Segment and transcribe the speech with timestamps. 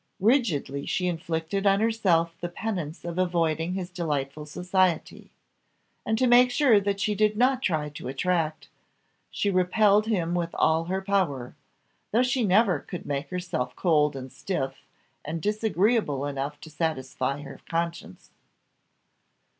[0.19, 5.29] Rigidly she inflicted on herself the penance of avoiding his delightful society,
[6.07, 8.67] and to make sure that she did not try to attract,
[9.29, 11.55] she repelled him with all her power
[12.11, 14.87] thought she never could make herself cold, and stiff,
[15.23, 18.31] and disagreeable enough to satisfy her conscience.